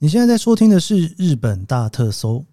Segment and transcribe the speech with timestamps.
[0.00, 2.44] 你现在在收听的是日本大特搜，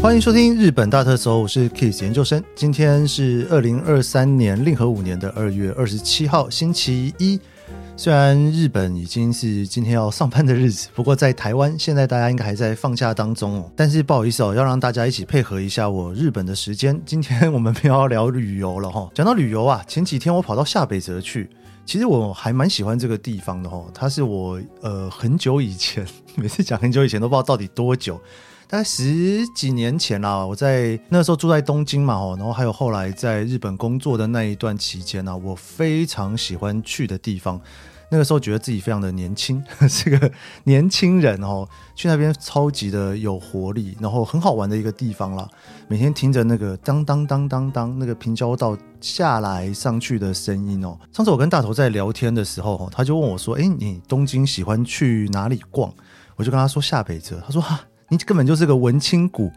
[0.00, 2.42] 欢迎收听日本大特搜，我是 Kiss 研究生。
[2.54, 7.38] 今天是二零二三年令和五年的二月二十七号，星期一。
[8.00, 13.72] 虽然日本已经是今天要上班的日子，不过在台湾现在大家应该还在放假当中哦。
[13.74, 17.02] 但是不好意思哦，要让大家一起配合一下我日本的时间。
[17.04, 19.10] 今天我们不要聊旅游了哈。
[19.12, 21.50] 讲到旅游啊，前几天我跑到下北泽去，
[21.84, 23.84] 其实我还蛮喜欢这个地方的哈。
[23.92, 26.06] 它是我呃很久以前，
[26.36, 28.20] 每次讲很久以前都不知道到底多久，
[28.68, 30.44] 大概十几年前啦。
[30.44, 37.58] 我在那时候住在东京嘛哦，然后还有后来在日本工作的那一段期间呢，我非常喜欢去的地方。
[38.10, 40.30] 那个时候觉得自己非常的年轻， 是个
[40.64, 45.46] 年轻人哦，去那边超级的有活力，然后很好玩的一个地方啦。
[45.88, 50.98] 每天听着那个当当当当当那个平交道下来上去的声音哦。
[51.12, 55.92] 上次我跟大头在聊天的时候，他就问我说：“哎，你东京喜欢去哪里逛？”
[56.36, 57.42] 我就跟他说下北泽。
[57.44, 57.78] 他说：“哈，
[58.08, 59.50] 你根本就是个文青股。”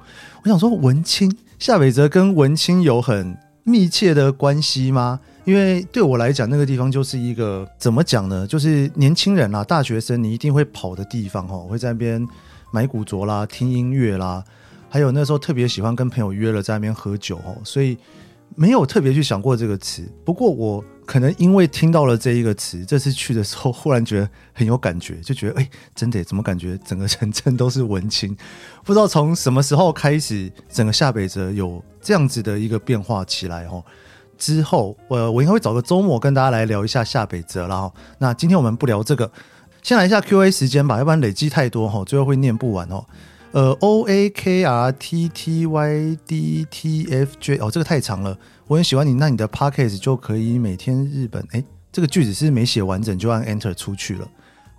[0.43, 5.19] 我想说文青，夏北泽跟文青有很密切的关系吗？
[5.43, 8.45] 因为对我来讲，那个地方就是一个怎么讲呢？
[8.45, 11.67] 就是年轻人啦，大学生你一定会跑的地方哦。
[11.69, 12.27] 会在那边
[12.71, 14.43] 买古着啦，听音乐啦，
[14.87, 17.57] 还有那时候特别喜欢跟朋友约了在那边喝酒哦。
[17.63, 17.97] 所以
[18.55, 20.07] 没有特别去想过这个词。
[20.23, 28.35] 不过我可能因为听到了这一个词，这次去的时候忽然觉得很有感觉，就觉得哎，真的怎么感觉整个城镇都是文青？
[28.83, 33.83] 不知道从什么时候开始，整个下北泽有这样子的一个变化起来哦。
[34.37, 37.93] 之后，我我应该会找个周末跟大家来聊一下下北泽了哈。
[38.17, 39.31] 那今天我们不聊这个，
[39.83, 43.05] 先来一下 Q&A 时间吧，要不然累积太多哈，最后会念不完哦。
[43.51, 48.35] 呃，O A K R T T Y D T F J 哦，这个太长了，
[48.71, 49.13] 我很喜欢你。
[49.15, 54.25] 那你的 Podcast 就可以每天日本诶，这个句子是没写完整就按 Enter 出去了。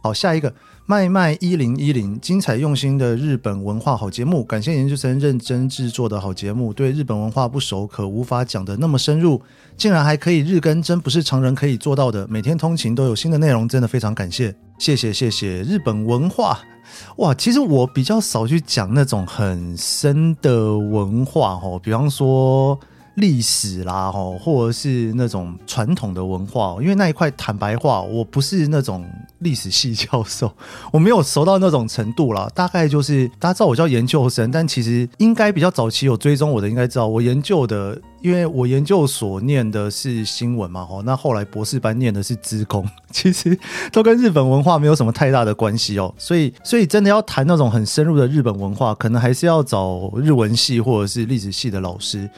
[0.02, 0.50] 好，下一个。
[0.86, 6.72] 麦麦一零一零，精彩用心的日本文化好节目，感谢研究生认真制作的好节目。
[6.72, 9.40] 对日本文化不熟，可无法讲得那么深入，
[9.76, 12.26] 竟然还可以日更，真不是常人可以做到的。
[12.28, 15.62] 每天通勤都有新的内容，真的非常感谢，谢谢谢谢。
[15.62, 16.58] 日本文化，
[17.18, 22.80] 哇，其实我比较少去讲那种很深的文化哦，比方说。
[23.16, 29.04] 历史啦，吼，或者是那种传统的文化，因为那一块，坦白话，我不是那种
[29.40, 30.50] 历史系教授，
[30.90, 32.50] 我没有熟到那种程度啦。
[32.54, 43.58] 大概就是大家知道我叫研究生，但其实应该比较早期有追踪我的，应该知道我研究的，因为我研究所念的是新闻嘛，吼，那后来博士班念的是资工， 其实
[43.92, 46.14] 都跟日本文化没有什么太大的关系哦。
[46.16, 52.30] 所以，所以真的要谈那种很深入的日本文化，可能还是要找日文系或者是历史系的老师。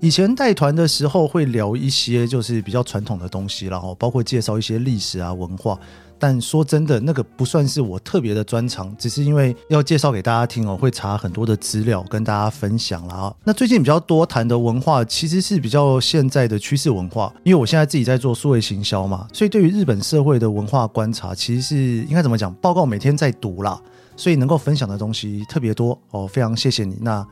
[0.00, 5.78] 以前带团的时候会聊一些就是比较传统的东西，然后包括介绍一些历史啊文化。
[6.18, 13.34] 但说真的，那个不算是我特别的专长，只是因为要介绍给大家听哦，会查很多的资料跟大家分享了啊。
[13.44, 22.50] 那最近比较多谈的文化其实是比较现在的趋势文化，因为我现在自己在做数位行销嘛，所以对于日本社会的文化观察，其实是应该怎么讲？
[22.54, 23.78] 报告每天在读啦，
[24.16, 26.26] 所以能够分享的东西特别多哦。
[26.26, 27.26] 非常谢谢你那。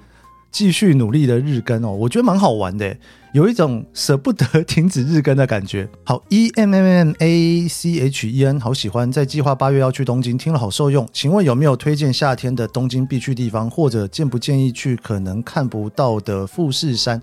[0.54, 2.96] 继续努力的日更哦，我觉得蛮好玩的，
[3.32, 5.88] 有一种舍不得停止日更的感觉。
[6.04, 11.08] 好，E M M A C H E N，好喜欢，在计划八月要去东京，听了好受用。
[11.12, 17.20] 请问有没有推荐夏天的东京必去地方，或者建不建议去可能看不到的富士山？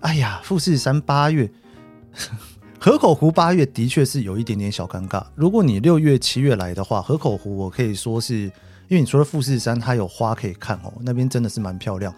[0.00, 1.50] 哎呀，富士山八月，
[2.78, 5.24] 河口湖八月的确是有一点点小尴尬。
[5.34, 8.50] 如果你六月七月来的话，河口湖我可以说是因
[8.90, 12.14] 为你除了富士山，它有花可以看哦，那边真的是蛮漂亮。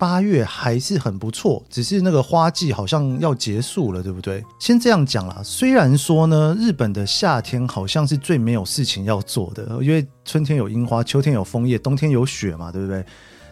[0.00, 4.42] 八月还是很不错，只是那个花季好像要结束了，对不对？
[4.58, 5.42] 先这样讲啦。
[5.44, 13.04] 虽然说呢，日本的夏天好像是最没有事情要做的，因为春天有樱花，秋天有枫叶，冬天有雪嘛，对不对？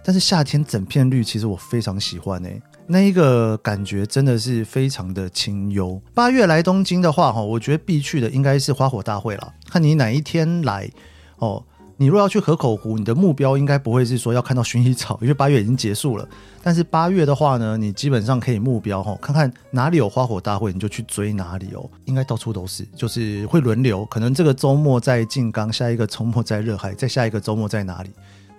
[0.03, 6.01] 但是夏天整片绿，其实我非常喜欢诶，那一个感觉真的是非常的清幽。
[6.15, 9.53] 八月来东京的话，哈，我觉得必去的应该是花火大会了。
[9.69, 10.91] 看你哪一天来
[11.37, 11.63] 哦。
[12.01, 16.27] 你若要去河口湖，你的目标应该不会是说要看到薰衣草，因为八月已经结束了。
[16.63, 21.91] 但是八月的话呢，你基本上可以目标哈，看看哪里有花火大会，你就去追哪里哦。
[22.05, 28.11] 应该到处都是，就是会轮流，可能这个周末在静冈，下一个周末在热海，再下一个周末在哪里？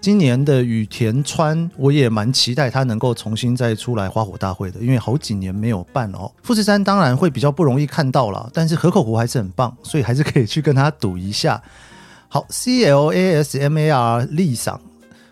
[0.01, 6.29] 今年的隅田川，我也蛮期待它能够重新再出来花火大会的，因为好几年没有办哦。
[6.43, 11.61] 富士山当然会比较不容易看到了，但是河口湖还是很棒，所以还是可以去跟他赌一下。
[12.31, 14.79] 好，C L A S M A R 丽赏，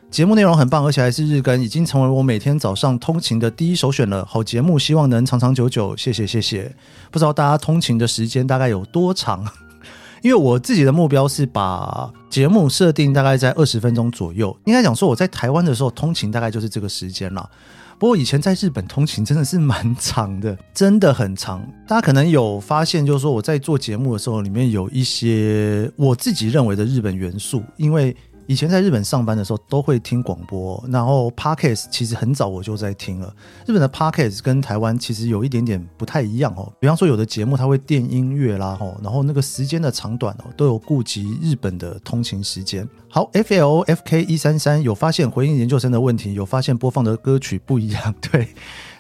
[0.10, 4.26] 节目内容很棒，而且还是日更，已经成为我每天早上通勤的第一首选了。
[4.26, 5.96] 好节目，希望能长长久久。
[5.96, 6.76] 谢谢谢谢。
[7.12, 9.48] 不知道大家通勤的时间大概有多长？
[10.24, 14.58] 因为我自己的目标是把节目设定大概在二十分钟左右。
[14.66, 17.48] 应该讲说我在台湾的时候通勤大概就是这个时间了。
[18.00, 21.66] 不过以前在日本通勤真的是蛮长的，真的很长。
[21.88, 28.16] 大家可能有发现，就是说我在做节目的时候，里面有一些我自己认为的日本元素，因为。
[28.48, 33.32] 以前在日本上班的时候都会听广播，然后 Podcast 其实很早我就在听了。
[33.66, 42.88] 日本的 Podcast 跟台湾其实有一点点不太一样哦，比方说有的节目它会电音乐啦，吼然后那个时间的长短哦都有顾及日本的通勤时间。
[43.10, 48.48] 好，FLFK 一三三有发现回应研究生的问题，有发现播放的歌曲不一样， 对。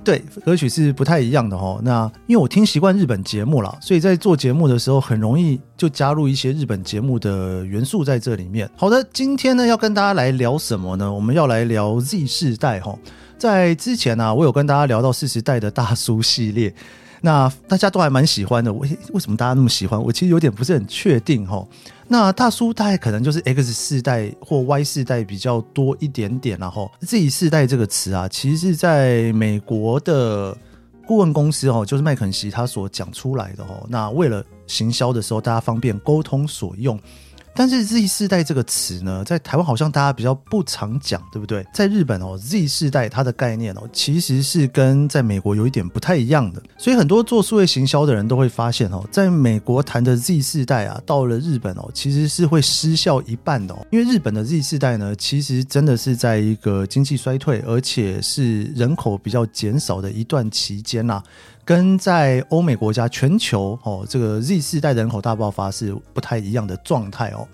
[0.07, 1.81] 对，歌曲是不太一样的哦。
[1.83, 8.69] 那因为我听习惯日本节目了，所以在做节目的时候很容易就加入一些日本节目的元素在这里面。
[8.77, 11.11] 好的，今天呢要跟大家来聊什么呢？
[11.11, 12.97] 我们要来聊 Z 世代哈。
[13.37, 16.73] 在之前呢、啊，我有跟大家聊到四十代的大叔系列，
[17.21, 18.71] 那大家都还蛮喜欢的。
[18.73, 20.01] 为为什么大家那么喜欢？
[20.01, 21.65] 我其实有点不是很确定哈。
[22.07, 30.57] 那大叔大概可能就是 X 世代或 Y 世代比较多一点点，然后 Z 世代这个词啊，其实是在美国的
[31.05, 33.85] 顾问公司哦，就是麦肯锡他所讲出来的哦。
[33.89, 36.99] 那为了行销的时候，大家方便沟通所用。
[37.57, 41.65] 但是 Z 世代这个词呢，在台湾好像大家比较不常讲，对不对？
[41.73, 46.61] 在日本哦，Z 世代它的概念哦，其实是跟在美国有一点不太一样的。
[46.77, 53.75] 所以很多做数位行销的人都会发现哦，在美国谈的 Z 世代啊，到了日本哦，其实是会失效一半的。
[53.89, 61.23] 因为日本的 Z 世代呢，其实真的是在一个经济衰退，而且是人口比较减少的一段期间呐。
[61.67, 67.45] 跟在欧美国家、全球哦，这个 Z 世代人口大爆发是不太一样的状态哦。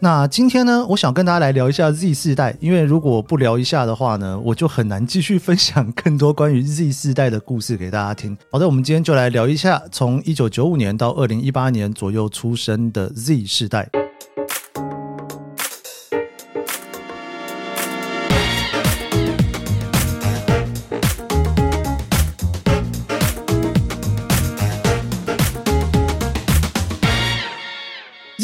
[0.00, 8.36] 那今天呢，我想跟大家来聊一下 Z 世代，因为如果不聊一下的话呢，我就很难继续分享更多关于 Z 世代的故事给大家听。
[8.50, 13.88] 好的，我们今天就来聊一下从一九九五年到二零一八年左右出生的 Z 世代。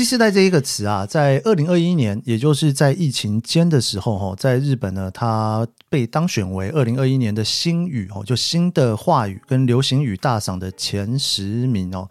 [0.08, 12.08] 现在这一个词啊，在二零二一年，也就是在疫情间的时候，哈，在日本呢，它被当选为二零二一年的新语哦，就新的话语跟流行语大赏的前十名哦。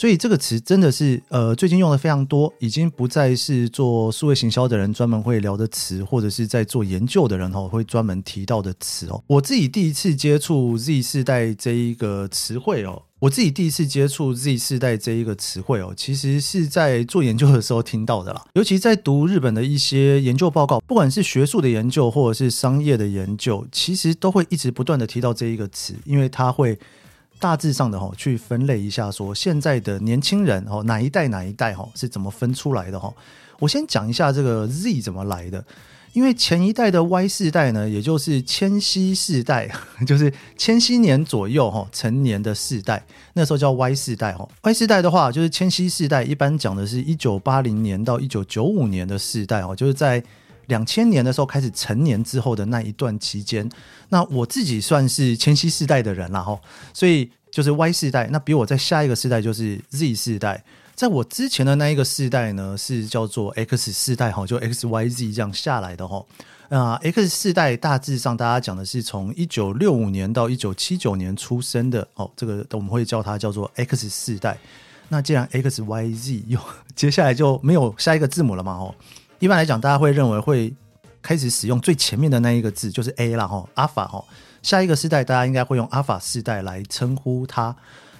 [0.00, 9.22] 所以这个词真的是呃，最近用的非常多，已经不再是做数位行销的人专门会聊的词，或者是在做研究的人哦会专门提到的词哦。
[9.26, 13.02] 我自己第一次接触 Z 世代这一个词汇哦。
[13.18, 18.42] 我自己第一次接触 Z 世代这一个词汇哦，其实是在做研究的时候听到的啦。
[18.54, 26.78] 尤其在读日本的一些研究报告，不管是学术的研究或者是商业的研究，其实都会一直不断的提到这一个词，因为它会
[27.40, 33.12] 大致上的哈去分类一下，说现在的年轻人哦哪一代哪一代哈是怎么分出来的哈。
[33.58, 35.64] 我先讲一下这个 Z 怎么来的。
[36.12, 39.70] 因为前一代的 Y 世代呢，也就是千禧世代，
[40.04, 43.00] 就是千禧年左右哈成年的世代，
[43.34, 44.48] 那时候叫 Y 世代哈。
[44.62, 50.20] Y 世代的话，就是千禧世代，一般讲的是一九八零年到一九九五年的世代哦，就是在
[50.70, 53.68] 两千年的时候开始成年之后的那一段期间。
[54.08, 56.58] 那我自己算是千禧世代的人了哈，
[56.94, 58.26] 所以就是 Y 世代。
[58.32, 60.64] 那比我在下一个世代就是 Z 世代。
[60.94, 66.24] 在我之前的那一个世代呢，是叫做 X 世代哈，就 X Y Z 这样下来的哈。
[66.68, 74.56] 啊，X 世代大致上大家讲的是从一九六五年到一九七九年出生的哦，这个我们会叫它叫做 X 世代。
[75.08, 76.60] 那既然 X Y Z 又
[76.94, 78.72] 接下来就没有下一个字母了嘛？
[78.74, 78.94] 哦，
[79.40, 80.72] 一般来讲，大家会认为会
[81.22, 84.22] 开始使用最前面的那一个字就是 A 了哈，Alpha 哈。
[84.62, 87.74] 下一个世代大家应该会用 Alpha 世代来称呼它。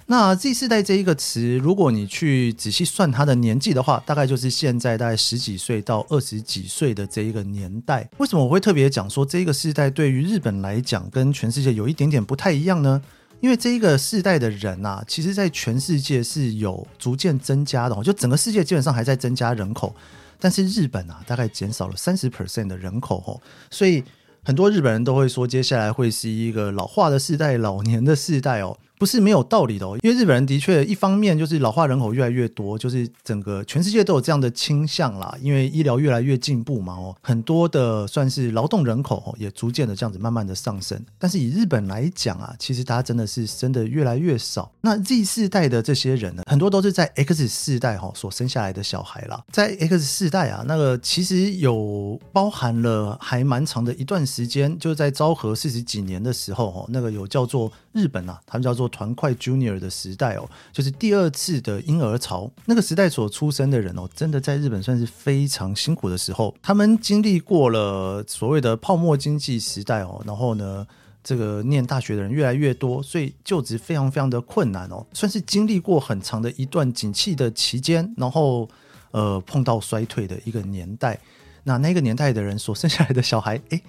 [0.07, 8.09] 那 Z 世代这一个词，如果你去仔细算它的年纪的话，大概就是现在大概十几岁到二十几岁的这一个年代。
[8.17, 12.99] 为什么我会特别讲说这个世代对于日本来讲跟全世界有一点点不太一样呢？
[13.41, 19.95] 因为这一个世代的人啊，其实在全世界是有逐渐增加的，就整个世界基本上还在增加人口，
[20.41, 24.03] 但是日本啊大概减少了三十 percent 的人口哦，所以
[24.43, 28.75] 很多日本人都会说接下来会是一个老化的世代、老年的世代哦。
[29.01, 29.97] 不是没有道理的哦。
[30.03, 35.35] 因为日本人的确一方面就是老化人口越来越多，就是整个全世界都有这样的倾向啦。
[35.41, 41.03] 因为医疗越来越进步嘛，哦，很多的算是劳动人口也逐渐的这样子慢慢的上升。
[41.17, 44.71] 但是以日本来讲啊，其实大家真的是生的越来越少。
[44.81, 49.43] 那 Z 世代的这些人呢，很多都是在 X 世代哈所生下来的小孩啦。
[49.51, 62.49] 在 X 世代啊，那个其实有包含了还蛮长的一段时间，就是在昭和四十几年的时候，哦，那个有叫做日本啊，他们叫做团块 Junior 的时代哦，就是第二次的婴儿潮。
[62.65, 66.55] 那个时代所出生的人哦，真的在日本算是非常辛苦的时候。
[66.61, 70.87] 他们经历过了所谓的泡沫经济时代哦，然后呢，
[71.23, 78.69] 这个念大学的人越来越多，所以就职非常非常的困难哦，算是经历过很长的一段景气的期间，然后
[79.11, 81.19] 呃碰到衰退的一个年代。
[81.63, 83.83] 那那个年代的人所生下来的小孩，诶，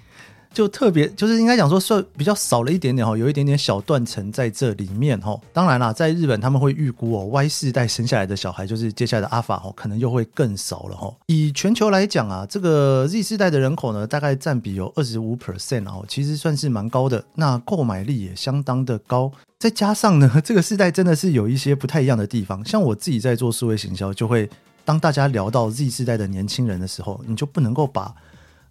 [0.53, 5.37] 就特别就是应该讲说算比较少了一点点哈，有一点点小断层在这里面哈。
[5.51, 11.13] 当然啦，在日本他们会预估哦，Y 世代生下来的小孩就是接下来的 Alpha 哦，可能又会更少了哈。
[11.25, 17.23] 以全球来讲啊，这个 Z 世代的人口呢，大概占比有二十五 percent 哦，其实算是蛮高的。
[17.35, 22.63] 那购买力也相当的高，再加上呢， 这个世代真的是有一些不太一样的地方。
[22.63, 24.49] 像我自己在做数位行销，就会。
[24.85, 28.13] 当大家聊到 Z 世代的年轻人的时候，你就不能够把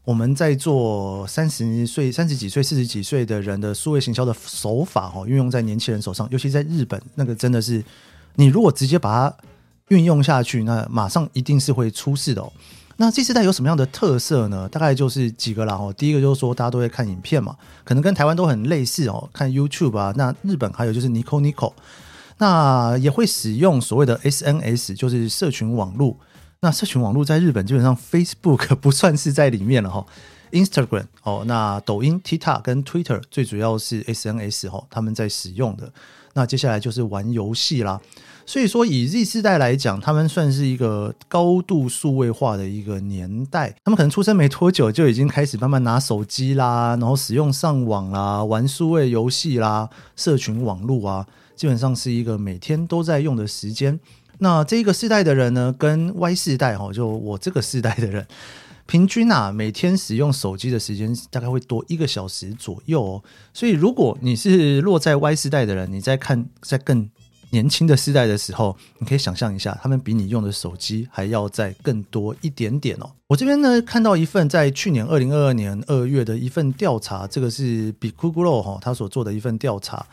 [0.04, 7.85] 我们在做三十岁、三十几岁、四十几岁的人的数位行销的手法哦，运用在年轻人手上，尤其在日本，那个真的是
[8.35, 9.37] 你如果直接把它
[9.88, 12.52] 运用下去，那马上一定是会出事的哦。
[12.97, 14.68] 那这世代有什么样的特色呢？
[14.68, 15.94] 大概就是几个啦哦。
[15.97, 20.12] 第一个就是说，大家都会看影片嘛，可能跟台湾都很类似哦，看 YouTube 啊。
[20.16, 21.73] 那日本还有就是 Nico Nico。
[22.38, 26.16] 那也会使用所谓的 SNS，就是社群网络。
[26.64, 30.07] 那社群网络在日本基本上 Facebook 不算是在里面了哈。
[30.52, 35.92] Instagram 哦，那抖音、TikTok 跟 Twitter 最主要是 SNS 哈，他们在使用的。
[36.35, 38.00] 那接下来就是玩游戏啦。
[38.47, 43.75] 所以说以 Z 世代来讲，他们算是一个高度数位化的一个年代。
[43.85, 51.26] 他们可能出生没多久就已经开始慢慢拿手机啦，然后使用上网啦，玩数位游戏啦，社群网络啊。
[51.57, 53.99] 基本上是一个每天都在用的时间。
[54.42, 58.26] 那这个世代的人呢，跟 Y 世代哈，就我这个世代的人，
[58.87, 63.22] 平均啊，每天使用手机的时间大概会多一个小时左右哦。
[63.54, 67.08] 所以如果你是落在 Y 世代的人，你在看在更
[67.50, 73.08] 年轻的世代的时候，你可以想象一下，他们比你用的手机还要再更多一点点哦。
[73.28, 80.04] 我这边呢看到一份在去年二零二二年二月的一份调查，这个是 Bikuglo 哈他所做的一份调查。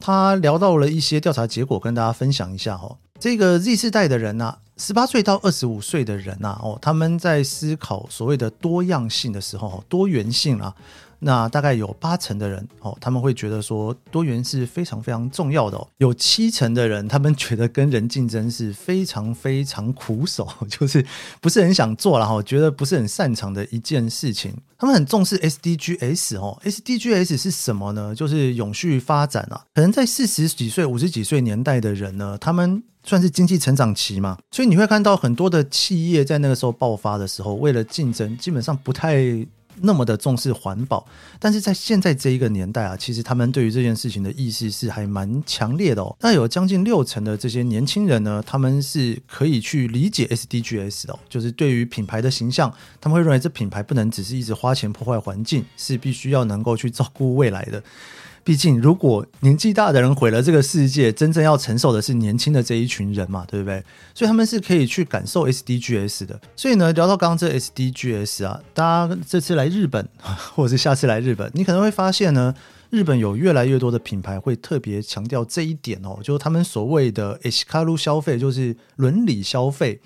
[0.00, 2.96] 他聊到了一些调查结果，跟大家分享一下哈。
[3.20, 10.74] 这个 Z 世代的人呐，十八岁到二十五岁的人呐，哦，他们在思考所谓的多样性的时候，多元性啊。
[11.20, 15.84] 那大概有八成的人哦，他们会觉得说多元是非常非常重要的哦。
[15.96, 21.04] 有七成的人，他们觉得跟人竞争是非常非常苦手， 就是
[21.40, 24.54] 不是很想做了哈，觉得不是很擅长的一件事情。
[24.78, 28.14] 他们很重视 SDGs 哦，SDGs 是什么呢？
[28.14, 29.60] 就是永续发展啊。
[29.74, 39.46] 可能在四十几岁、五十几岁年代的人呢，他们算是经济成长期嘛，所以你会看到很多的企业在那个时候爆发的时候，为了竞争，基本上不太。
[39.80, 41.06] 那么的重视环保，
[41.38, 46.16] 但是在现在这一个年代啊，其实他们对于这件事情的意识是还蛮强烈的哦。
[46.20, 57.80] 那有将近六成的这些年轻人呢，他们是可以去理解 SDGs 的，就是对于品牌的形象，他们会认为这品牌不能只是一直花钱破坏环境，是必须要能够去照顾未来的。
[58.48, 63.84] 毕竟，如果年纪大的人毁了这个世界，真正要承受的是年轻的这一群人嘛，对不对？
[64.14, 66.40] 所以他们是可以去感受 SDGs 的。
[66.56, 70.08] 所以呢，聊到刚刚这 SDGs 啊，大家这次来日本，
[70.54, 72.54] 或者是下次来日本，你可能会发现呢，
[72.88, 80.00] 日本有越来越多的品牌会特别强调这一点哦，就是他们所谓的 Hikaru 消费，就是伦理消费。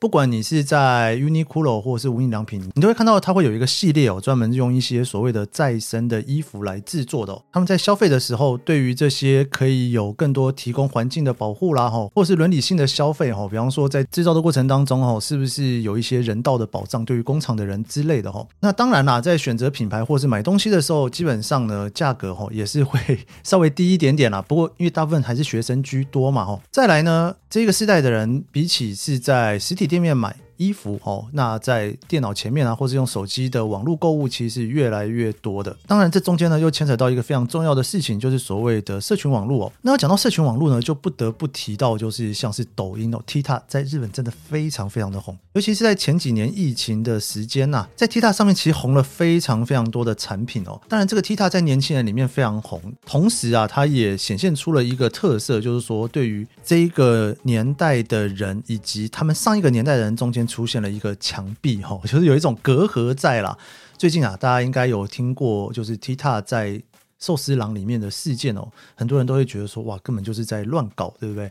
[0.00, 7.42] 不管你是在 Uniqlo 或是无印良品，你都会看到它会有一个系列哦，专门用一些所谓的再生的衣服来制作的哦。
[7.52, 18.46] 他们在消费的时候，对于这些可以有更多提供环境的保护啦，哈，或是伦理性的消费哈，比方说在制造的过程当中哈，是不是有一些人道的保障，对于工厂的人之类的哈。
[18.60, 22.98] 那当然啦，在选择品牌或是买东西的时候，基本上呢，价格哈也是会
[23.44, 24.40] 稍微低一点点啦。
[24.40, 26.58] 不过因为大部分还是学生居多嘛，哈。
[26.70, 35.74] 再来呢，这个世代的人比起是在实体店面买，衣服哦，那在电脑前面啊，或是用手机的网络购物，其实是越来越多的。
[35.86, 39.72] 当然，这中间呢又牵扯到一个非常重要的事情，就是所谓的社群网络哦。
[39.80, 50.78] 那要讲到社群网络呢，就不得不提到就是像是抖音哦，TikTok 在日本真的非常非常的红，尤其是在前几年疫情的时间呐、在 TikTok 上面其实红了非常非常多的产品哦。
[50.86, 63.56] 当然，这个 TikTok 在年轻人里面非常红，同时啊，它也显现出了一个特色，就是说对于这一个年代的人以及他们上一个年代的人中间出现了一个墙壁哈，就是有一种隔阂在啦。
[63.96, 66.82] 最近啊，大家应该有听过，就是 Tita 在
[67.20, 68.66] 寿司郎里面的事件哦，
[68.96, 71.50] 很多人都会觉得说，哇，根本就是在乱搞，对不对？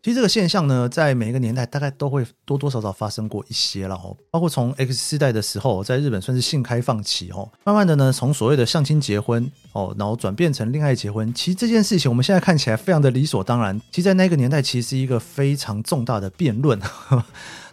[0.00, 16.80] 其实这个现象呢，在每一个年代大概都会多多少少发生过一些了哦，包括从 X 世代的时候，在日本算是性开放期哦，慢慢的呢，从所谓的相亲结婚哦，然后转变成恋爱结婚，其实这件事情我们现在看起来非常的理所当然，其实在那个年代其实是一个非常重大的辩论。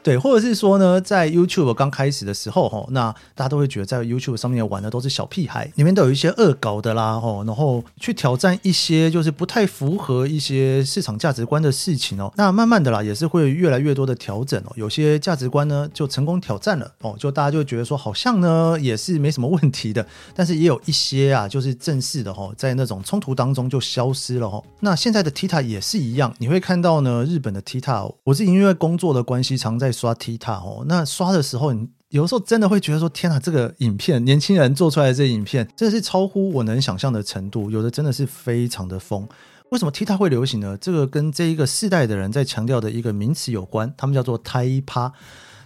[0.06, 12.32] 对，或者是说呢，在 YouTube 刚开始的时候，哈，那大家都会觉得在 YouTube 上面玩的都是小屁孩，里面都有一些恶搞的啦，哈，然后去挑战一些就是不太符合一些市场价值观的事情哦。
[12.38, 14.72] 那慢慢的啦，也是会越来越多的调整哦。
[14.76, 20.06] 有些价值观呢，就成功挑战了哦，就大家就觉得说，好像呢也是没什么问题的。
[20.36, 24.62] 但是也有一些啊，就是正式的哈，在那种冲突当中就消失了哈。
[24.82, 29.95] 那现在的 Tita 也是一样，你会看到呢，日本的 Tita，我是因为工作的关系，常在。
[29.95, 37.71] 刷 TikTok 哦，那刷的时候，你有的时候真的会觉得说：“天哪，这个影片，年轻人做出来的这个影片，真的是超乎我能想象的程度。
[37.71, 39.29] 有的真的是非常的疯。
[39.69, 40.77] 为什么 TikTok 会流行呢？
[40.79, 45.13] 这个跟这一个世代的人在强调的一个名词有关，他们叫做タイパ。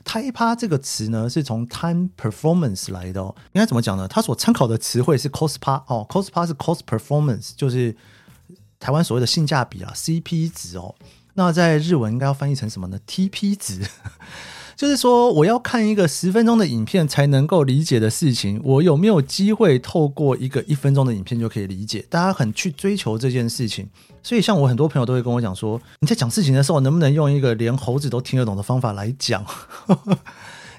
[0.04, 3.35] タイパ这个词呢，是从 time performance 来的哦。
[3.54, 4.06] 应该怎么讲呢？
[4.06, 7.97] 它所参考的词汇是 cost パ哦，cost パ是 cost performance，就是
[8.78, 10.94] 台湾所谓的性价比啊，CP 值哦。
[11.39, 13.79] 那在日文应该要翻译成什么呢？TP 值，
[14.75, 22.05] 就是说我要看一个十分钟的影片才能够理解的事情，我有没有机会透过一个一分钟的影片就可以理解？
[22.10, 23.88] 大家很去追求这件事情，
[24.22, 29.46] 所以像我很多朋友都会跟我讲说，你在讲事情的时候，能不能用一个连猴子都听得懂的方法来讲？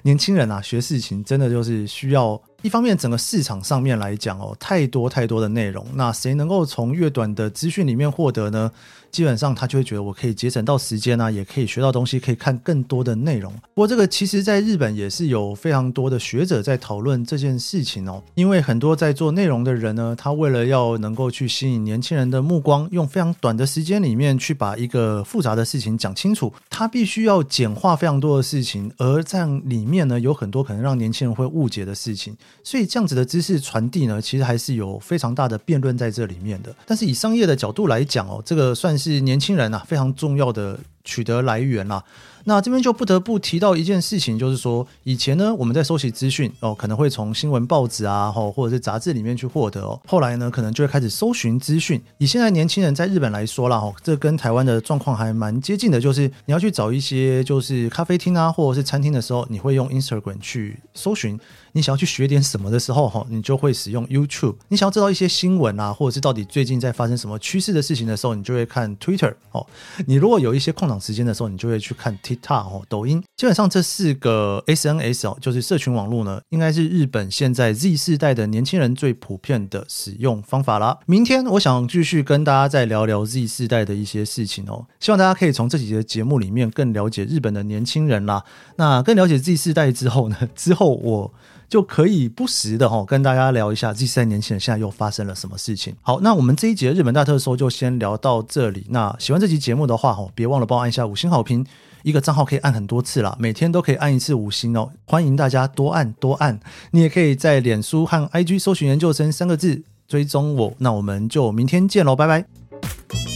[0.03, 2.39] 年轻人啊，学事情真的就是需要。
[2.63, 8.71] 一方面，整个市场上面来讲哦，太多太多的内容，那谁能够从越短的资讯里面获得呢？
[9.11, 13.51] 基本上他就会觉得我可以节省到时间啊，也可以学到东西，可以看更多的内容。
[13.73, 32.35] 不过这个其实在日本也是有非常多的学者在讨论这件事情哦，因为很多在做内容的人呢，他为了要能够去吸引年轻人的目光，用非常短的时间里面去把一个复杂的事情讲清楚，他必须要简化非常多的事情，而在里面呢，有很多可能让年轻人会误解的事情。
[32.63, 36.73] 所以这样子的知识传递呢，其实还是有非常大的辩论在这里面的。
[36.85, 42.03] 但是以商业的角度来讲哦，这个算是年轻人啊非常重要的取得来源啦。
[42.45, 50.01] 那这边就不得不提到一件事情，就是说以前呢，我们在收集资讯哦，可能会从新闻报纸啊，或者是杂志里面去获得哦。
[50.07, 52.01] 后来呢，可能就会开始搜寻资讯。
[52.17, 61.39] 以现在年轻人在日本来说啦，哦，这跟台湾的状况还蛮接近的，就是你要去找一些就是咖啡厅啊，或者是餐厅的时候，你会用 Instagram 去搜寻。
[61.73, 64.55] 你想要去学点什么的时候，哈，你就会使用 YouTube。
[64.67, 69.33] 你想要知道一些新闻啊，或者是到底最近在发生什么趋势的事情的时候，你就会看 Twitter。
[69.51, 69.65] 哦，
[70.05, 73.23] 你如果有一些空时间的时候，你就会去看 TikTok 哦，抖音。
[73.37, 80.97] 基本上这四个 SNS 哦，就是社群网络呢，应该是日本现在 Z 世代的年轻人最普遍的使用方法啦。
[81.05, 88.43] 明天我想继续跟大家再聊聊 Z 世代的一些事情哦，希望大家可以从这几节节目里面更了解日本的年轻人啦。
[88.75, 91.33] 那更了解 Z 世代之后呢，之后我。
[91.71, 95.95] 就可以不时的哈跟大家聊一下 Z 三年轻人现在又发生了什么事情。
[96.01, 98.85] 好，那我们这一节日本大特搜就先聊到这里。
[98.89, 101.65] 那喜欢这期节目的话哈，别忘了帮我按一下五星好评。
[102.03, 104.91] 一个账号可以按很多次啦，每天都可以按一次五星哦。
[105.05, 106.59] 欢迎大家多按多按。
[106.91, 110.73] 你也可以在脸书和 IG 搜寻研究生三个字追踪我。
[110.79, 113.30] 那我们就明天见喽，拜拜。